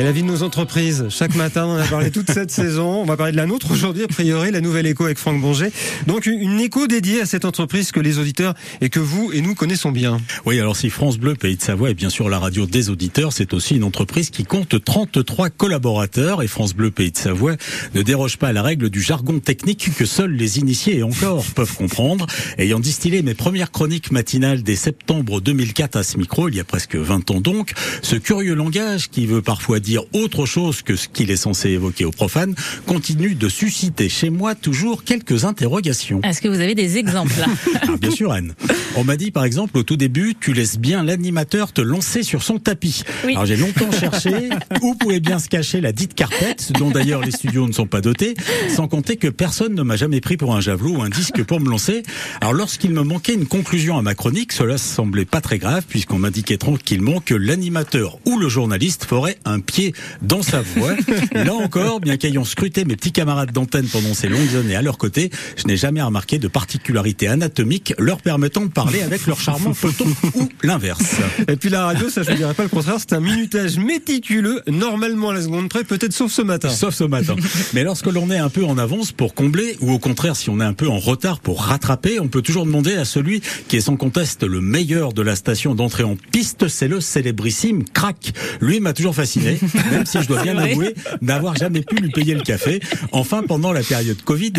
Et 0.00 0.02
la 0.02 0.12
vie 0.12 0.22
de 0.22 0.28
nos 0.28 0.42
entreprises. 0.42 1.08
Chaque 1.10 1.34
matin, 1.34 1.66
on 1.66 1.76
a 1.76 1.84
parlé 1.84 2.10
toute 2.10 2.30
cette 2.30 2.50
saison. 2.50 3.02
On 3.02 3.04
va 3.04 3.18
parler 3.18 3.32
de 3.32 3.36
la 3.36 3.44
nôtre 3.44 3.70
aujourd'hui, 3.70 4.04
a 4.04 4.08
priori, 4.08 4.50
la 4.50 4.62
nouvelle 4.62 4.86
écho 4.86 5.04
avec 5.04 5.18
Franck 5.18 5.42
Bonger. 5.42 5.70
Donc, 6.06 6.24
une 6.24 6.58
écho 6.58 6.86
dédiée 6.86 7.20
à 7.20 7.26
cette 7.26 7.44
entreprise 7.44 7.92
que 7.92 8.00
les 8.00 8.18
auditeurs 8.18 8.54
et 8.80 8.88
que 8.88 8.98
vous 8.98 9.30
et 9.34 9.42
nous 9.42 9.54
connaissons 9.54 9.92
bien. 9.92 10.16
Oui, 10.46 10.58
alors 10.58 10.74
si 10.74 10.88
France 10.88 11.18
Bleu, 11.18 11.34
Pays 11.34 11.58
de 11.58 11.60
Savoie 11.60 11.90
est 11.90 11.94
bien 11.94 12.08
sûr 12.08 12.30
la 12.30 12.38
radio 12.38 12.64
des 12.64 12.88
auditeurs, 12.88 13.34
c'est 13.34 13.52
aussi 13.52 13.76
une 13.76 13.84
entreprise 13.84 14.30
qui 14.30 14.44
compte 14.44 14.82
33 14.82 15.50
collaborateurs 15.50 16.42
et 16.42 16.46
France 16.46 16.72
Bleu, 16.72 16.90
Pays 16.90 17.12
de 17.12 17.18
Savoie 17.18 17.56
ne 17.94 18.00
déroge 18.00 18.38
pas 18.38 18.48
à 18.48 18.52
la 18.54 18.62
règle 18.62 18.88
du 18.88 19.02
jargon 19.02 19.38
technique 19.38 19.90
que 19.94 20.06
seuls 20.06 20.32
les 20.32 20.58
initiés 20.58 20.96
et 20.96 21.02
encore 21.02 21.44
peuvent 21.54 21.76
comprendre. 21.76 22.26
Ayant 22.56 22.80
distillé 22.80 23.20
mes 23.20 23.34
premières 23.34 23.70
chroniques 23.70 24.12
matinales 24.12 24.62
dès 24.62 24.76
septembre 24.76 25.42
2004 25.42 25.96
à 25.96 26.02
ce 26.04 26.16
micro, 26.16 26.48
il 26.48 26.54
y 26.54 26.60
a 26.60 26.64
presque 26.64 26.96
20 26.96 27.32
ans 27.32 27.40
donc, 27.42 27.72
ce 28.00 28.16
curieux 28.16 28.54
langage 28.54 29.10
qui 29.10 29.26
veut 29.26 29.42
parfois 29.42 29.78
dire 29.78 29.89
autre 30.12 30.46
chose 30.46 30.82
que 30.82 30.96
ce 30.96 31.08
qu'il 31.08 31.30
est 31.30 31.36
censé 31.36 31.70
évoquer 31.70 32.04
aux 32.04 32.10
profanes, 32.10 32.54
continue 32.86 33.34
de 33.34 33.48
susciter 33.48 34.08
chez 34.08 34.30
moi 34.30 34.54
toujours 34.54 35.04
quelques 35.04 35.44
interrogations. 35.44 36.20
Est-ce 36.22 36.40
que 36.40 36.48
vous 36.48 36.60
avez 36.60 36.74
des 36.74 36.98
exemples 36.98 37.32
là 37.38 37.46
ah, 37.82 37.96
Bien 38.00 38.10
sûr, 38.10 38.32
Anne. 38.32 38.54
On 38.96 39.04
m'a 39.04 39.16
dit 39.16 39.30
par 39.30 39.44
exemple 39.44 39.78
au 39.78 39.82
tout 39.82 39.96
début, 39.96 40.34
tu 40.38 40.52
laisses 40.52 40.78
bien 40.78 41.02
l'animateur 41.02 41.72
te 41.72 41.80
lancer 41.80 42.22
sur 42.22 42.42
son 42.42 42.58
tapis. 42.58 43.02
Alors 43.24 43.46
j'ai 43.46 43.56
longtemps 43.56 43.90
cherché 43.92 44.50
où 44.82 44.94
pouvait 44.94 45.20
bien 45.20 45.38
se 45.38 45.48
cacher 45.48 45.80
la 45.80 45.92
dite 45.92 46.14
carpette, 46.14 46.72
dont 46.78 46.90
d'ailleurs 46.90 47.22
les 47.22 47.30
studios 47.30 47.66
ne 47.66 47.72
sont 47.72 47.86
pas 47.86 48.00
dotés, 48.00 48.34
sans 48.74 48.88
compter 48.88 49.16
que 49.16 49.28
personne 49.28 49.74
ne 49.74 49.82
m'a 49.82 49.96
jamais 49.96 50.20
pris 50.20 50.36
pour 50.36 50.54
un 50.54 50.60
javelot 50.60 50.96
ou 50.96 51.02
un 51.02 51.08
disque 51.08 51.42
pour 51.44 51.60
me 51.60 51.70
lancer. 51.70 52.02
Alors 52.40 52.52
lorsqu'il 52.52 52.90
me 52.90 53.02
manquait 53.02 53.34
une 53.34 53.46
conclusion 53.46 53.96
à 53.96 54.02
ma 54.02 54.14
chronique, 54.14 54.52
cela 54.52 54.78
semblait 54.78 55.24
pas 55.24 55.40
très 55.40 55.58
grave 55.58 55.84
puisqu'on 55.88 56.18
m'indiquait 56.18 56.58
tranquillement 56.58 57.20
que 57.20 57.34
l'animateur 57.34 58.18
ou 58.26 58.38
le 58.38 58.48
journaliste 58.48 59.04
ferait 59.04 59.38
un 59.44 59.60
pied 59.70 59.94
dans 60.20 60.42
sa 60.42 60.60
voix. 60.60 60.94
Là 61.32 61.54
encore, 61.54 62.00
bien 62.00 62.16
qu'ayant 62.16 62.44
scruté 62.44 62.84
mes 62.84 62.96
petits 62.96 63.12
camarades 63.12 63.52
d'antenne 63.52 63.86
pendant 63.86 64.14
ces 64.14 64.28
longues 64.28 64.56
années 64.56 64.74
à 64.74 64.82
leur 64.82 64.98
côté, 64.98 65.30
je 65.56 65.66
n'ai 65.66 65.76
jamais 65.76 66.02
remarqué 66.02 66.38
de 66.38 66.48
particularité 66.48 67.28
anatomique 67.28 67.94
leur 67.98 68.20
permettant 68.20 68.62
de 68.62 68.70
parler 68.70 69.02
avec 69.02 69.26
leur 69.26 69.40
charmant 69.40 69.72
peloton 69.72 70.06
ou 70.34 70.48
l'inverse. 70.62 71.16
Et 71.46 71.56
puis 71.56 71.70
la 71.70 71.84
radio, 71.84 72.10
ça 72.10 72.22
je 72.22 72.32
ne 72.32 72.36
dirais 72.36 72.54
pas 72.54 72.64
le 72.64 72.68
contraire, 72.68 72.96
c'est 72.98 73.12
un 73.12 73.20
minutage 73.20 73.78
méticuleux, 73.78 74.62
normalement 74.66 75.30
à 75.30 75.34
la 75.34 75.42
seconde 75.42 75.68
près, 75.68 75.84
peut-être 75.84 76.12
sauf 76.12 76.32
ce 76.32 76.42
matin. 76.42 76.68
Sauf 76.68 76.94
ce 76.94 77.04
matin. 77.04 77.36
Mais 77.72 77.84
lorsque 77.84 78.06
l'on 78.06 78.30
est 78.30 78.38
un 78.38 78.48
peu 78.48 78.64
en 78.64 78.76
avance 78.76 79.12
pour 79.12 79.34
combler, 79.34 79.76
ou 79.80 79.92
au 79.92 79.98
contraire 79.98 80.34
si 80.34 80.50
on 80.50 80.60
est 80.60 80.64
un 80.64 80.72
peu 80.72 80.88
en 80.88 80.98
retard 80.98 81.38
pour 81.38 81.62
rattraper, 81.62 82.18
on 82.18 82.28
peut 82.28 82.42
toujours 82.42 82.66
demander 82.66 82.94
à 82.94 83.04
celui 83.04 83.40
qui 83.68 83.76
est 83.76 83.80
sans 83.80 83.96
conteste 83.96 84.42
le 84.42 84.60
meilleur 84.60 85.12
de 85.12 85.22
la 85.22 85.36
station 85.36 85.74
d'entrée 85.74 86.02
en 86.02 86.16
piste, 86.16 86.66
c'est 86.66 86.88
le 86.88 87.00
célébrissime 87.00 87.84
Crack. 87.84 88.32
Lui 88.60 88.80
m'a 88.80 88.92
toujours 88.92 89.14
fasciné, 89.14 89.59
même 89.90 90.06
si 90.06 90.22
je 90.22 90.28
dois 90.28 90.42
bien 90.42 90.56
avouer 90.58 90.94
n'avoir 91.20 91.56
jamais 91.56 91.82
pu 91.82 91.96
lui 91.96 92.10
payer 92.10 92.34
le 92.34 92.42
café. 92.42 92.80
Enfin, 93.12 93.42
pendant 93.46 93.72
la 93.72 93.82
période 93.82 94.20
Covid, 94.22 94.52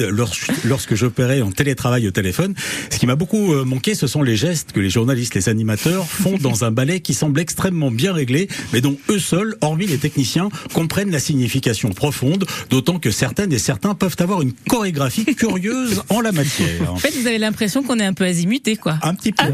lorsque 0.64 0.96
j'opérais 0.96 1.42
en 1.42 1.52
télétravail 1.52 2.08
au 2.08 2.12
téléphone, 2.12 2.54
ce 2.90 2.98
qui 2.98 3.08
m'a 3.08 3.16
beaucoup 3.16 3.54
euh, 3.54 3.66
manqué, 3.66 3.96
ce 3.96 4.08
sont 4.08 4.22
les 4.22 4.36
gestes 4.36 4.72
que 4.72 4.80
les 4.80 4.90
journalistes, 4.90 5.36
les 5.36 5.50
animateurs 5.50 6.08
font 6.08 6.38
dans 6.38 6.64
un 6.64 6.72
ballet 6.72 7.00
qui 7.00 7.14
semble 7.14 7.40
extrêmement 7.40 7.92
bien 7.92 8.14
réglé, 8.14 8.48
mais 8.74 8.82
dont 8.82 8.98
eux 9.10 9.20
seuls, 9.20 9.56
hormis 9.62 9.88
les 9.88 9.98
techniciens, 9.98 10.50
comprennent 10.74 11.12
la 11.12 11.20
signification 11.20 11.90
profonde, 11.90 12.46
d'autant 12.70 13.00
que 13.00 13.12
certaines 13.12 13.54
et 13.54 13.60
certains 13.60 13.96
peuvent 13.96 14.16
avoir 14.20 14.42
une 14.42 14.54
chorégraphie 14.68 15.26
curieuse 15.36 16.04
en 16.10 16.22
la 16.22 16.32
matière. 16.32 16.92
En 16.92 16.98
fait, 16.98 17.14
vous 17.20 17.28
avez 17.28 17.38
l'impression 17.38 17.84
qu'on 17.84 18.00
est 18.00 18.06
un 18.06 18.14
peu 18.14 18.26
azimuté, 18.26 18.76
quoi. 18.76 18.98
Un 19.02 19.16
petit 19.16 19.32
peu. 19.32 19.46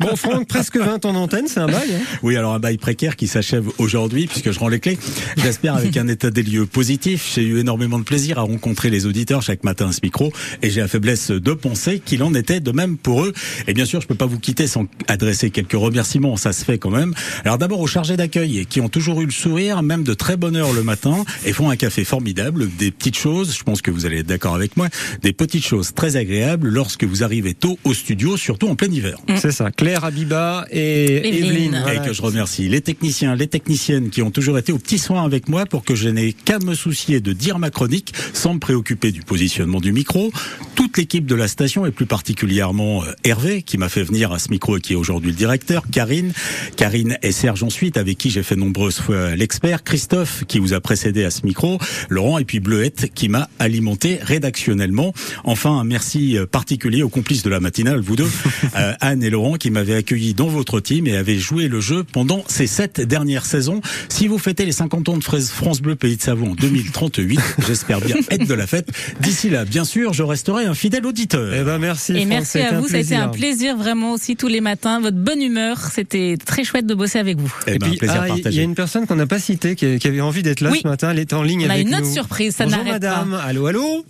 bon, 0.00 0.16
Franck, 0.16 0.46
presque 0.46 0.76
20 0.76 1.04
ans 1.04 1.12
d'antenne, 1.12 1.46
c'est 1.46 1.60
un 1.60 1.66
bail. 1.66 1.94
Hein 1.94 2.00
oui, 2.22 2.36
alors 2.36 2.54
un 2.54 2.58
bail 2.58 2.78
précaire 2.78 3.16
qui 3.16 3.26
s'achève 3.26 3.66
aujourd'hui, 3.78 4.26
puisque 4.26 4.49
je 4.52 4.58
rends 4.58 4.68
les 4.68 4.80
clés. 4.80 4.98
J'espère 5.36 5.76
avec 5.76 5.96
un 5.96 6.08
état 6.08 6.30
des 6.30 6.42
lieux 6.42 6.66
positif. 6.66 7.32
J'ai 7.34 7.42
eu 7.42 7.58
énormément 7.58 7.98
de 7.98 8.04
plaisir 8.04 8.38
à 8.38 8.42
rencontrer 8.42 8.90
les 8.90 9.06
auditeurs 9.06 9.42
chaque 9.42 9.64
matin 9.64 9.88
à 9.88 9.92
ce 9.92 10.00
micro, 10.02 10.32
et 10.62 10.70
j'ai 10.70 10.80
la 10.80 10.88
faiblesse 10.88 11.30
de 11.30 11.52
penser 11.52 12.00
qu'il 12.04 12.22
en 12.22 12.34
était 12.34 12.60
de 12.60 12.70
même 12.72 12.96
pour 12.96 13.24
eux. 13.24 13.32
Et 13.66 13.74
bien 13.74 13.84
sûr, 13.84 14.00
je 14.00 14.06
peux 14.06 14.14
pas 14.14 14.26
vous 14.26 14.38
quitter 14.38 14.66
sans 14.66 14.86
adresser 15.08 15.50
quelques 15.50 15.72
remerciements, 15.72 16.36
ça 16.36 16.52
se 16.52 16.64
fait 16.64 16.78
quand 16.78 16.90
même. 16.90 17.14
Alors 17.44 17.58
d'abord 17.58 17.80
aux 17.80 17.86
chargés 17.86 18.16
d'accueil, 18.16 18.66
qui 18.66 18.80
ont 18.80 18.88
toujours 18.88 19.20
eu 19.20 19.26
le 19.26 19.30
sourire, 19.30 19.82
même 19.82 20.02
de 20.02 20.14
très 20.14 20.36
bonne 20.36 20.56
heure 20.56 20.72
le 20.72 20.82
matin, 20.82 21.24
et 21.44 21.52
font 21.52 21.70
un 21.70 21.76
café 21.76 22.04
formidable, 22.04 22.68
des 22.78 22.90
petites 22.90 23.16
choses, 23.16 23.56
je 23.56 23.62
pense 23.62 23.82
que 23.82 23.90
vous 23.90 24.06
allez 24.06 24.18
être 24.18 24.26
d'accord 24.26 24.54
avec 24.54 24.76
moi, 24.76 24.88
des 25.22 25.32
petites 25.32 25.64
choses 25.64 25.94
très 25.94 26.16
agréables 26.16 26.68
lorsque 26.68 27.04
vous 27.04 27.22
arrivez 27.22 27.54
tôt 27.54 27.78
au 27.84 27.94
studio, 27.94 28.36
surtout 28.36 28.68
en 28.68 28.74
plein 28.74 28.90
hiver. 28.90 29.18
C'est 29.36 29.52
ça, 29.52 29.70
Claire, 29.70 30.04
Abiba 30.04 30.66
et 30.70 31.38
Evelyne. 31.38 31.84
Et 31.92 32.06
que 32.06 32.12
je 32.12 32.22
remercie 32.22 32.68
les 32.68 32.80
techniciens, 32.80 33.34
les 33.34 33.46
techniciennes 33.46 34.10
qui 34.10 34.22
ont 34.22 34.30
toujours 34.30 34.39
été 34.40 34.72
au 34.72 34.78
petit 34.78 34.98
soin 34.98 35.24
avec 35.24 35.48
moi 35.48 35.66
pour 35.66 35.84
que 35.84 35.94
je 35.94 36.08
n'ai 36.08 36.32
qu'à 36.32 36.58
me 36.58 36.74
soucier 36.74 37.20
de 37.20 37.32
dire 37.32 37.58
ma 37.58 37.70
chronique 37.70 38.12
sans 38.32 38.54
me 38.54 38.58
préoccuper 38.58 39.12
du 39.12 39.22
positionnement 39.22 39.80
du 39.80 39.92
micro. 39.92 40.32
Toute 40.74 40.96
l'équipe 40.96 41.26
de 41.26 41.34
la 41.34 41.48
station 41.48 41.86
et 41.86 41.90
plus 41.90 42.06
particulièrement 42.06 43.04
euh, 43.04 43.12
Hervé 43.24 43.62
qui 43.62 43.78
m'a 43.78 43.88
fait 43.88 44.02
venir 44.02 44.32
à 44.32 44.38
ce 44.38 44.50
micro 44.50 44.76
et 44.76 44.80
qui 44.80 44.94
est 44.94 44.96
aujourd'hui 44.96 45.30
le 45.30 45.36
directeur, 45.36 45.84
Karine, 45.90 46.32
Karine 46.76 47.18
et 47.22 47.32
Serge 47.32 47.62
ensuite 47.62 47.96
avec 47.96 48.18
qui 48.18 48.30
j'ai 48.30 48.42
fait 48.42 48.56
nombreuses 48.56 48.98
fois 48.98 49.36
l'expert, 49.36 49.84
Christophe 49.84 50.44
qui 50.48 50.58
vous 50.58 50.72
a 50.72 50.80
précédé 50.80 51.24
à 51.24 51.30
ce 51.30 51.44
micro, 51.44 51.78
Laurent 52.08 52.38
et 52.38 52.44
puis 52.44 52.60
Bleuette 52.60 53.12
qui 53.14 53.28
m'a 53.28 53.48
alimenté 53.58 54.18
rédactionnellement. 54.22 55.12
Enfin, 55.44 55.78
un 55.78 55.84
merci 55.84 56.38
euh, 56.38 56.46
particulier 56.46 57.02
aux 57.02 57.08
complices 57.08 57.42
de 57.42 57.50
la 57.50 57.60
matinale, 57.60 58.00
vous 58.00 58.16
deux, 58.16 58.30
euh, 58.76 58.94
Anne 59.00 59.22
et 59.22 59.30
Laurent 59.30 59.54
qui 59.54 59.70
m'avaient 59.70 59.94
accueilli 59.94 60.34
dans 60.34 60.48
votre 60.48 60.80
team 60.80 61.06
et 61.06 61.16
avaient 61.16 61.38
joué 61.38 61.68
le 61.68 61.80
jeu 61.80 62.04
pendant 62.04 62.44
ces 62.48 62.66
sept 62.66 63.00
dernières 63.00 63.46
saisons. 63.46 63.80
Si 64.08 64.26
vous 64.30 64.38
fêtez 64.38 64.64
les 64.64 64.72
50 64.72 65.08
ans 65.08 65.16
de 65.16 65.24
France 65.24 65.82
Bleu 65.82 65.96
Pays 65.96 66.16
de 66.16 66.22
Savoie 66.22 66.48
en 66.48 66.54
2038, 66.54 67.40
j'espère 67.66 68.00
bien 68.00 68.16
être 68.30 68.46
de 68.46 68.54
la 68.54 68.66
fête. 68.66 68.88
D'ici 69.20 69.50
là, 69.50 69.64
bien 69.64 69.84
sûr, 69.84 70.12
je 70.12 70.22
resterai 70.22 70.64
un 70.64 70.74
fidèle 70.74 71.04
auditeur. 71.04 71.52
Eh 71.52 71.64
ben 71.64 71.78
merci. 71.78 72.16
Et 72.16 72.24
merci 72.24 72.58
à 72.58 72.78
vous, 72.78 72.88
ça 72.88 72.96
a 72.96 73.00
été 73.00 73.16
un 73.16 73.28
plaisir 73.28 73.76
vraiment 73.76 74.12
aussi 74.12 74.36
tous 74.36 74.48
les 74.48 74.60
matins. 74.60 75.00
Votre 75.00 75.16
bonne 75.16 75.42
humeur, 75.42 75.78
c'était 75.92 76.36
très 76.44 76.64
chouette 76.64 76.86
de 76.86 76.94
bosser 76.94 77.18
avec 77.18 77.38
vous. 77.38 77.52
Eh 77.66 77.72
et, 77.72 77.78
ben, 77.78 77.90
puis, 77.90 78.08
ah, 78.08 78.28
il 78.28 78.54
y 78.54 78.60
a 78.60 78.62
une 78.62 78.74
personne 78.74 79.06
qu'on 79.06 79.16
n'a 79.16 79.26
pas 79.26 79.40
citée 79.40 79.74
qui, 79.74 80.06
avait 80.06 80.20
envie 80.20 80.42
d'être 80.42 80.60
là 80.60 80.70
ce 80.80 80.86
matin. 80.86 81.10
Elle 81.10 81.18
est 81.18 81.32
en 81.32 81.42
ligne 81.42 81.64
avec 81.64 81.86
nous. 81.86 81.92
On 81.92 81.94
a 81.94 81.98
une 81.98 82.04
autre 82.04 82.12
surprise, 82.12 82.54
ça 82.54 82.66
n'arrête 82.66 82.86
pas. 82.86 82.92
madame. 82.92 83.34
Allô, 83.44 83.66
allô. 83.66 84.04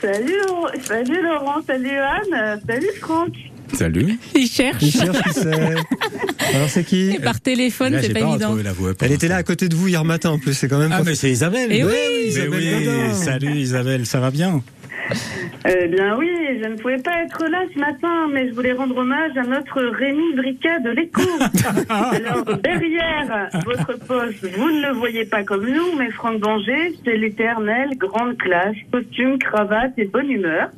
Salut, 0.00 0.32
salut 0.82 1.22
Laurent, 1.22 1.60
salut 1.66 1.98
Anne, 1.98 2.60
salut 2.66 2.90
Franck. 3.00 3.34
Salut. 3.74 4.18
Il 4.34 4.46
cherche. 4.46 4.82
Il 4.82 4.92
cherche 4.92 5.22
qui 5.22 5.32
c'est. 5.32 5.52
Alors 6.54 6.68
c'est 6.68 6.84
qui 6.84 7.10
Et 7.10 7.18
Par 7.18 7.40
téléphone, 7.40 7.98
c'est 8.00 8.12
pas, 8.12 8.20
évident. 8.20 8.56
Elle 9.00 9.12
était 9.12 9.28
là 9.28 9.36
à 9.36 9.42
côté 9.42 9.68
de 9.68 9.74
vous 9.74 9.88
hier 9.88 10.04
matin 10.04 10.30
en 10.30 10.38
plus, 10.38 10.54
c'est 10.54 10.68
quand 10.68 10.78
même. 10.78 10.92
Ah 10.92 11.02
mais 11.04 11.14
c'est 11.14 11.30
Isabelle. 11.30 11.72
Et 11.72 11.78
eh 11.78 11.84
oui, 11.84 12.48
oui, 12.50 13.14
Salut 13.14 13.56
Isabelle, 13.56 14.06
ça 14.06 14.20
va 14.20 14.30
bien 14.30 14.62
eh 15.66 15.88
bien 15.88 16.16
oui, 16.16 16.30
je 16.62 16.68
ne 16.68 16.76
pouvais 16.76 16.98
pas 16.98 17.22
être 17.22 17.46
là 17.48 17.62
ce 17.72 17.78
matin, 17.78 18.28
mais 18.32 18.48
je 18.48 18.54
voulais 18.54 18.72
rendre 18.72 18.96
hommage 18.96 19.36
à 19.36 19.42
notre 19.42 19.82
Rémi 19.82 20.34
Briquet 20.34 20.80
de 20.80 20.90
l'écho. 20.90 21.20
Alors 21.88 22.44
derrière 22.62 23.48
votre 23.64 23.98
poste, 24.06 24.46
vous 24.56 24.70
ne 24.70 24.82
le 24.82 24.92
voyez 24.92 25.24
pas 25.24 25.42
comme 25.42 25.66
nous, 25.66 25.96
mais 25.98 26.10
Franck 26.10 26.40
Danger, 26.40 26.94
c'est 27.04 27.16
l'éternel 27.16 27.90
grande 27.96 28.36
classe, 28.36 28.76
costume, 28.92 29.38
cravate 29.38 29.92
et 29.98 30.04
bonne 30.04 30.30
humeur. 30.30 30.70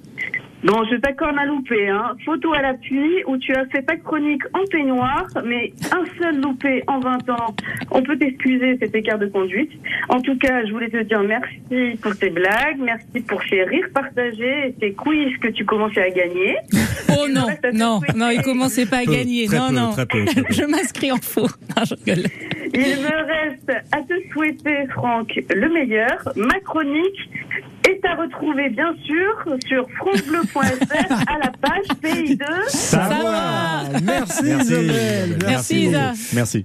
Bon, 0.66 0.82
je 0.90 0.96
t'accorde 0.96 1.38
à 1.38 1.44
loupé. 1.44 1.88
Hein. 1.88 2.16
Photo 2.24 2.52
à 2.52 2.60
l'appui 2.60 3.22
où 3.28 3.36
tu 3.38 3.54
as 3.54 3.66
fait 3.66 3.82
ta 3.82 3.94
chronique 3.96 4.42
en 4.52 4.64
peignoir, 4.68 5.24
mais 5.44 5.72
un 5.92 6.04
seul 6.20 6.40
loupé 6.40 6.82
en 6.88 6.98
20 6.98 7.30
ans. 7.30 7.54
On 7.92 8.02
peut 8.02 8.18
t'excuser 8.18 8.76
cet 8.80 8.92
écart 8.96 9.20
de 9.20 9.26
conduite. 9.26 9.70
En 10.08 10.20
tout 10.20 10.36
cas, 10.38 10.66
je 10.66 10.72
voulais 10.72 10.88
te 10.88 11.00
dire 11.04 11.22
merci 11.22 11.96
pour 12.02 12.16
tes 12.16 12.30
blagues, 12.30 12.78
merci 12.80 13.20
pour 13.28 13.40
ces 13.48 13.62
rires 13.62 13.90
partagés 13.94 14.68
et 14.68 14.74
ces 14.80 14.92
quiz 14.94 15.38
que 15.40 15.48
tu 15.48 15.64
commençais 15.64 16.02
à 16.02 16.10
gagner. 16.10 16.56
Oh 17.18 17.28
non, 17.28 17.46
non, 17.72 18.00
non, 18.16 18.30
il 18.30 18.42
commençait 18.42 18.84
pas 18.84 18.98
à 18.98 19.04
gagner. 19.04 19.46
non, 19.46 19.70
non. 19.70 19.92
je 20.50 20.64
m'inscris 20.64 21.12
en 21.12 21.18
faux. 21.18 21.46
Il 22.06 22.80
me 22.82 23.26
reste 23.26 23.72
à 23.92 24.02
te 24.02 24.14
souhaiter, 24.32 24.86
Franck, 24.92 25.32
le 25.48 25.68
meilleur. 25.72 26.28
Ma 26.34 26.58
chronique 26.60 27.30
est 27.96 28.06
à 28.06 28.14
retrouver 28.14 28.70
bien 28.70 28.94
sûr 29.04 29.58
sur 29.66 29.86
francebleu.fr 29.96 31.12
à 31.12 31.38
la 31.38 31.52
page 31.60 31.98
Pays 32.00 32.36
2. 32.36 32.44
Ça, 32.68 33.08
va. 33.08 33.98
Merci, 34.02 34.44
Isabelle. 34.44 35.38
Merci, 35.46 35.80
Isa. 35.86 36.12
Merci. 36.34 36.64